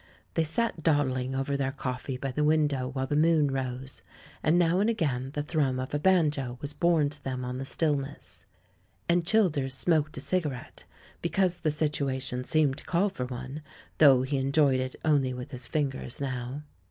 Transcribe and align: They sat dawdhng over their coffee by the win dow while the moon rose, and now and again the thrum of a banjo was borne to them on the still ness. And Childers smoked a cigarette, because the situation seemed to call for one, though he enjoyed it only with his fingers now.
They 0.33 0.43
sat 0.43 0.81
dawdhng 0.81 1.37
over 1.37 1.55
their 1.55 1.71
coffee 1.71 2.17
by 2.17 2.31
the 2.31 2.43
win 2.43 2.67
dow 2.67 2.87
while 2.87 3.05
the 3.05 3.15
moon 3.15 3.51
rose, 3.51 4.01
and 4.41 4.57
now 4.57 4.79
and 4.79 4.89
again 4.89 5.29
the 5.35 5.43
thrum 5.43 5.79
of 5.79 5.93
a 5.93 5.99
banjo 5.99 6.57
was 6.59 6.73
borne 6.73 7.11
to 7.11 7.23
them 7.23 7.45
on 7.45 7.59
the 7.59 7.65
still 7.65 7.95
ness. 7.95 8.43
And 9.07 9.27
Childers 9.27 9.75
smoked 9.75 10.17
a 10.17 10.19
cigarette, 10.19 10.85
because 11.21 11.57
the 11.57 11.69
situation 11.69 12.43
seemed 12.43 12.79
to 12.79 12.83
call 12.85 13.09
for 13.09 13.27
one, 13.27 13.61
though 13.99 14.23
he 14.23 14.37
enjoyed 14.37 14.79
it 14.79 14.95
only 15.05 15.35
with 15.35 15.51
his 15.51 15.67
fingers 15.67 16.19
now. 16.19 16.63